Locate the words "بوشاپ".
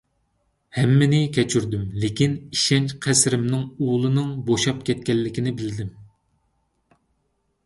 4.49-4.81